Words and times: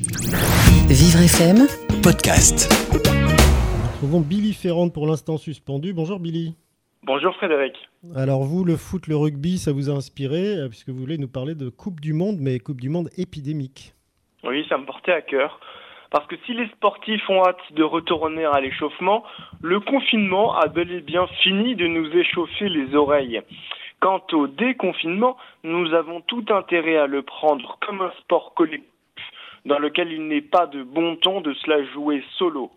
Vivre 0.00 1.22
FM, 1.24 1.66
podcast. 2.04 2.70
Nous 2.94 3.88
trouvons 3.98 4.20
Billy 4.20 4.54
Ferrand 4.54 4.90
pour 4.90 5.08
l'instant 5.08 5.38
suspendu. 5.38 5.92
Bonjour 5.92 6.20
Billy. 6.20 6.54
Bonjour 7.02 7.34
Frédéric. 7.34 7.74
Alors 8.14 8.44
vous, 8.44 8.64
le 8.64 8.76
foot, 8.76 9.08
le 9.08 9.16
rugby, 9.16 9.58
ça 9.58 9.72
vous 9.72 9.90
a 9.90 9.94
inspiré 9.94 10.56
euh, 10.56 10.68
puisque 10.68 10.90
vous 10.90 11.00
voulez 11.00 11.18
nous 11.18 11.26
parler 11.26 11.56
de 11.56 11.68
Coupe 11.68 11.98
du 11.98 12.12
Monde, 12.12 12.36
mais 12.38 12.60
Coupe 12.60 12.80
du 12.80 12.90
Monde 12.90 13.10
épidémique. 13.18 13.92
Oui, 14.44 14.64
ça 14.68 14.78
me 14.78 14.86
portait 14.86 15.12
à 15.12 15.20
cœur. 15.20 15.58
Parce 16.12 16.28
que 16.28 16.36
si 16.46 16.54
les 16.54 16.68
sportifs 16.68 17.28
ont 17.28 17.42
hâte 17.42 17.72
de 17.72 17.82
retourner 17.82 18.44
à 18.44 18.60
l'échauffement, 18.60 19.24
le 19.60 19.80
confinement 19.80 20.54
a 20.54 20.68
bel 20.68 20.92
et 20.92 21.00
bien 21.00 21.26
fini 21.42 21.74
de 21.74 21.88
nous 21.88 22.08
échauffer 22.12 22.68
les 22.68 22.94
oreilles. 22.94 23.42
Quant 23.98 24.22
au 24.30 24.46
déconfinement, 24.46 25.36
nous 25.64 25.92
avons 25.92 26.20
tout 26.20 26.44
intérêt 26.50 26.98
à 26.98 27.08
le 27.08 27.22
prendre 27.22 27.78
comme 27.84 28.00
un 28.00 28.12
sport 28.20 28.54
collectif 28.54 28.92
dans 29.64 29.78
lequel 29.78 30.12
il 30.12 30.26
n'est 30.26 30.42
pas 30.42 30.66
de 30.66 30.82
bon 30.82 31.16
ton 31.16 31.40
de 31.40 31.52
se 31.54 31.68
la 31.68 31.84
jouer 31.84 32.22
solo. 32.36 32.70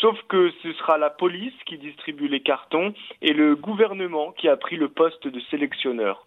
Sauf 0.00 0.20
que 0.28 0.52
ce 0.62 0.72
sera 0.74 0.98
la 0.98 1.10
police 1.10 1.54
qui 1.66 1.78
distribue 1.78 2.28
les 2.28 2.40
cartons 2.40 2.94
et 3.22 3.32
le 3.32 3.56
gouvernement 3.56 4.32
qui 4.32 4.48
a 4.48 4.56
pris 4.56 4.76
le 4.76 4.88
poste 4.88 5.26
de 5.26 5.40
sélectionneur. 5.50 6.24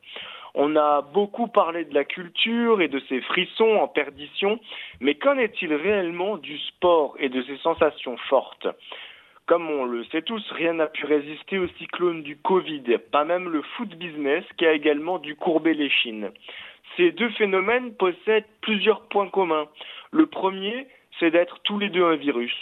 On 0.53 0.75
a 0.75 1.01
beaucoup 1.01 1.47
parlé 1.47 1.85
de 1.85 1.93
la 1.93 2.03
culture 2.03 2.81
et 2.81 2.89
de 2.89 2.99
ses 3.07 3.21
frissons 3.21 3.77
en 3.77 3.87
perdition, 3.87 4.59
mais 4.99 5.15
qu'en 5.15 5.37
est-il 5.37 5.73
réellement 5.73 6.35
du 6.37 6.57
sport 6.59 7.15
et 7.19 7.29
de 7.29 7.41
ses 7.43 7.57
sensations 7.57 8.17
fortes? 8.29 8.67
Comme 9.51 9.69
on 9.69 9.83
le 9.83 10.05
sait 10.05 10.21
tous, 10.21 10.41
rien 10.51 10.75
n'a 10.75 10.87
pu 10.87 11.05
résister 11.05 11.59
au 11.59 11.67
cyclone 11.77 12.23
du 12.23 12.37
Covid, 12.37 12.83
pas 13.11 13.25
même 13.25 13.49
le 13.49 13.61
foot 13.61 13.89
business 13.95 14.45
qui 14.57 14.65
a 14.65 14.71
également 14.71 15.19
dû 15.19 15.35
courber 15.35 15.73
les 15.73 15.89
chines. 15.89 16.31
Ces 16.95 17.11
deux 17.11 17.27
phénomènes 17.31 17.93
possèdent 17.95 18.47
plusieurs 18.61 19.01
points 19.09 19.27
communs. 19.27 19.67
Le 20.11 20.25
premier, 20.25 20.87
c'est 21.19 21.31
d'être 21.31 21.59
tous 21.65 21.77
les 21.79 21.89
deux 21.89 22.05
un 22.05 22.15
virus. 22.15 22.55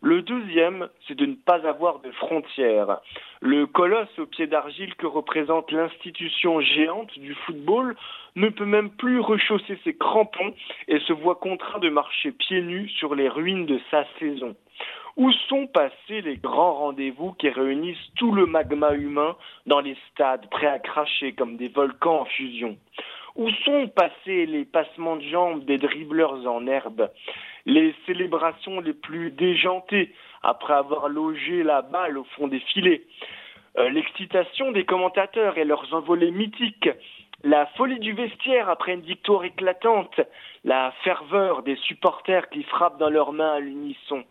Le 0.00 0.22
deuxième, 0.22 0.88
c'est 1.06 1.14
de 1.14 1.26
ne 1.26 1.34
pas 1.34 1.66
avoir 1.68 1.98
de 2.00 2.10
frontières. 2.12 3.00
Le 3.42 3.66
colosse 3.66 4.18
au 4.18 4.24
pied 4.24 4.46
d'argile 4.46 4.94
que 4.94 5.06
représente 5.06 5.70
l'institution 5.70 6.62
géante 6.62 7.18
du 7.18 7.34
football 7.34 7.96
ne 8.36 8.48
peut 8.48 8.64
même 8.64 8.88
plus 8.88 9.20
rechausser 9.20 9.78
ses 9.84 9.94
crampons 9.94 10.54
et 10.88 11.00
se 11.00 11.12
voit 11.12 11.34
contraint 11.34 11.80
de 11.80 11.90
marcher 11.90 12.32
pieds 12.32 12.62
nus 12.62 12.88
sur 12.88 13.14
les 13.14 13.28
ruines 13.28 13.66
de 13.66 13.78
sa 13.90 14.06
saison. 14.18 14.56
Où 15.20 15.30
sont 15.50 15.66
passés 15.66 16.22
les 16.22 16.38
grands 16.38 16.72
rendez-vous 16.72 17.34
qui 17.34 17.50
réunissent 17.50 18.10
tout 18.16 18.32
le 18.32 18.46
magma 18.46 18.94
humain 18.94 19.36
dans 19.66 19.80
les 19.80 19.94
stades 20.10 20.48
prêts 20.48 20.66
à 20.66 20.78
cracher 20.78 21.34
comme 21.34 21.58
des 21.58 21.68
volcans 21.68 22.22
en 22.22 22.24
fusion? 22.24 22.78
Où 23.36 23.50
sont 23.66 23.88
passés 23.88 24.46
les 24.46 24.64
passements 24.64 25.16
de 25.16 25.24
jambes 25.24 25.66
des 25.66 25.76
dribbleurs 25.76 26.46
en 26.46 26.66
herbe, 26.66 27.10
les 27.66 27.94
célébrations 28.06 28.80
les 28.80 28.94
plus 28.94 29.30
déjantées 29.30 30.14
après 30.42 30.72
avoir 30.72 31.10
logé 31.10 31.64
la 31.64 31.82
balle 31.82 32.16
au 32.16 32.24
fond 32.24 32.48
des 32.48 32.60
filets, 32.60 33.02
euh, 33.76 33.90
l'excitation 33.90 34.72
des 34.72 34.86
commentateurs 34.86 35.58
et 35.58 35.66
leurs 35.66 35.92
envolées 35.92 36.30
mythiques, 36.30 36.88
la 37.44 37.66
folie 37.76 37.98
du 37.98 38.14
vestiaire 38.14 38.70
après 38.70 38.94
une 38.94 39.02
victoire 39.02 39.44
éclatante, 39.44 40.18
la 40.64 40.94
ferveur 41.04 41.62
des 41.62 41.76
supporters 41.76 42.48
qui 42.48 42.62
frappent 42.62 42.98
dans 42.98 43.10
leurs 43.10 43.34
mains 43.34 43.52
à 43.52 43.60
l'unisson? 43.60 44.24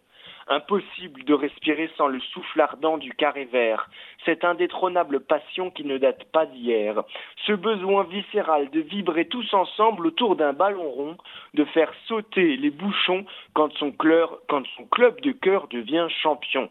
Impossible 0.52 1.24
de 1.26 1.36
respirer 1.36 1.92
sans 1.96 2.08
le 2.08 2.20
souffle 2.20 2.60
ardent 2.60 2.98
du 2.98 3.14
carré 3.14 3.46
vert, 3.46 3.88
cette 4.26 4.44
indétrônable 4.44 5.20
passion 5.20 5.70
qui 5.70 5.84
ne 5.86 6.00
date 6.00 6.24
pas 6.32 6.48
d'hier, 6.48 7.04
ce 7.46 7.54
besoin 7.54 8.04
viscéral 8.06 8.72
de 8.72 8.80
vibrer 8.80 9.26
tous 9.26 9.54
ensemble 9.54 10.08
autour 10.08 10.36
d'un 10.36 10.54
ballon 10.54 10.90
rond, 10.90 11.18
de 11.54 11.66
faire 11.66 11.94
sauter 12.08 12.58
les 12.58 12.72
bouchons 12.72 13.26
quand 13.54 13.72
son, 13.74 13.92
club 13.92 15.22
de 15.22 15.32
cœur 15.34 15.68
devient 15.68 16.08
champion. 16.24 16.70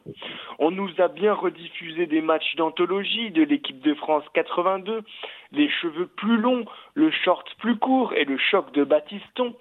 On 0.59 0.73
nous 0.73 0.91
a 0.99 1.07
bien 1.07 1.33
rediffusé 1.33 2.07
des 2.07 2.21
matchs 2.21 2.57
d'anthologie 2.57 3.31
de 3.31 3.45
l'équipe 3.45 3.81
de 3.81 3.95
France 3.95 4.25
82, 4.35 5.05
les 5.53 5.71
cheveux 5.71 6.09
plus 6.09 6.37
longs, 6.37 6.65
le 6.95 7.13
short 7.13 7.49
plus 7.59 7.77
court 7.77 8.13
et 8.15 8.25
le 8.25 8.39
choc 8.39 8.73
de 8.73 8.83
Batiston 8.83 9.55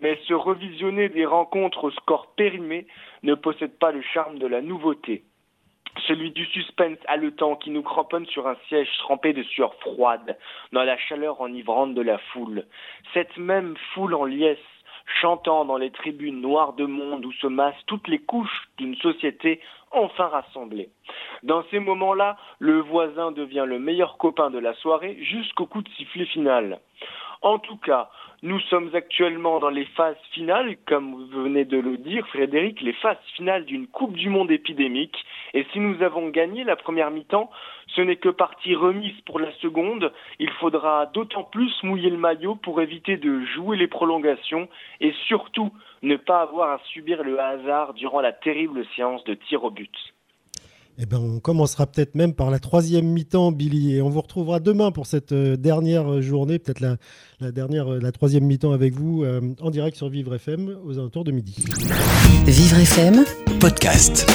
mais 0.00 0.18
se 0.26 0.34
revisionner 0.34 1.08
des 1.08 1.26
rencontres 1.26 1.84
au 1.84 1.90
score 1.90 2.32
périmé 2.36 2.86
ne 3.22 3.34
possède 3.34 3.78
pas 3.78 3.92
le 3.92 4.02
charme 4.02 4.38
de 4.38 4.46
la 4.46 4.60
nouveauté. 4.60 5.24
Celui 6.06 6.30
du 6.30 6.44
suspense 6.46 6.98
haletant 7.06 7.56
qui 7.56 7.70
nous 7.70 7.82
cramponne 7.82 8.26
sur 8.26 8.46
un 8.46 8.56
siège 8.68 8.88
trempé 8.98 9.32
de 9.32 9.42
sueur 9.42 9.74
froide, 9.76 10.38
dans 10.72 10.84
la 10.84 10.96
chaleur 10.96 11.40
enivrante 11.40 11.94
de 11.94 12.02
la 12.02 12.18
foule. 12.18 12.64
Cette 13.14 13.36
même 13.36 13.74
foule 13.94 14.14
en 14.14 14.24
liesse, 14.24 14.58
chantant 15.20 15.64
dans 15.64 15.78
les 15.78 15.90
tribunes 15.90 16.40
noires 16.40 16.74
de 16.74 16.84
monde 16.84 17.24
où 17.24 17.32
se 17.32 17.46
massent 17.46 17.84
toutes 17.86 18.08
les 18.08 18.18
couches 18.18 18.68
d'une 18.76 18.96
société 18.96 19.60
enfin 19.90 20.26
rassemblée. 20.26 20.90
Dans 21.42 21.64
ces 21.70 21.78
moments-là, 21.78 22.36
le 22.58 22.80
voisin 22.80 23.32
devient 23.32 23.64
le 23.66 23.78
meilleur 23.78 24.18
copain 24.18 24.50
de 24.50 24.58
la 24.58 24.74
soirée 24.74 25.16
jusqu'au 25.22 25.66
coup 25.66 25.82
de 25.82 25.88
sifflet 25.90 26.26
final. 26.26 26.80
En 27.42 27.58
tout 27.58 27.76
cas, 27.76 28.10
nous 28.42 28.58
sommes 28.60 28.90
actuellement 28.94 29.60
dans 29.60 29.68
les 29.68 29.84
phases 29.84 30.16
finales, 30.32 30.76
comme 30.86 31.14
vous 31.14 31.42
venez 31.42 31.64
de 31.64 31.78
le 31.78 31.96
dire, 31.96 32.26
Frédéric, 32.28 32.80
les 32.80 32.92
phases 32.92 33.16
finales 33.36 33.64
d'une 33.64 33.86
Coupe 33.86 34.14
du 34.14 34.28
Monde 34.28 34.50
épidémique. 34.50 35.24
Et 35.54 35.64
si 35.72 35.80
nous 35.80 36.02
avons 36.02 36.28
gagné 36.28 36.64
la 36.64 36.76
première 36.76 37.10
mi-temps, 37.10 37.50
ce 37.94 38.00
n'est 38.00 38.16
que 38.16 38.28
partie 38.28 38.74
remise 38.74 39.20
pour 39.22 39.38
la 39.38 39.52
seconde. 39.54 40.12
Il 40.38 40.50
faudra 40.52 41.06
d'autant 41.06 41.44
plus 41.44 41.72
mouiller 41.82 42.10
le 42.10 42.16
maillot 42.16 42.56
pour 42.56 42.80
éviter 42.80 43.16
de 43.16 43.44
jouer 43.44 43.76
les 43.76 43.88
prolongations 43.88 44.68
et 45.00 45.12
surtout 45.26 45.72
ne 46.02 46.16
pas 46.16 46.42
avoir 46.42 46.72
à 46.72 46.78
subir 46.92 47.22
le 47.22 47.40
hasard 47.40 47.94
durant 47.94 48.20
la 48.20 48.32
terrible 48.32 48.84
séance 48.94 49.24
de 49.24 49.34
tir 49.34 49.64
au 49.64 49.70
but. 49.70 49.94
Eh 51.00 51.06
ben, 51.06 51.18
on 51.18 51.38
commencera 51.38 51.86
peut-être 51.86 52.16
même 52.16 52.34
par 52.34 52.50
la 52.50 52.58
troisième 52.58 53.06
mi-temps, 53.06 53.52
Billy, 53.52 53.94
et 53.94 54.02
on 54.02 54.08
vous 54.08 54.20
retrouvera 54.20 54.58
demain 54.58 54.90
pour 54.90 55.06
cette 55.06 55.30
euh, 55.30 55.56
dernière 55.56 56.20
journée, 56.20 56.58
peut-être 56.58 56.80
la, 56.80 57.52
dernière, 57.52 57.92
euh, 57.92 58.00
la 58.00 58.10
troisième 58.10 58.44
mi-temps 58.44 58.72
avec 58.72 58.94
vous 58.94 59.22
euh, 59.22 59.40
en 59.60 59.70
direct 59.70 59.96
sur 59.96 60.08
Vivre 60.08 60.34
FM 60.34 60.76
aux 60.84 60.98
alentours 60.98 61.22
de 61.22 61.30
midi. 61.30 61.64
Vivre 62.46 62.78
FM, 62.78 63.24
podcast. 63.60 64.26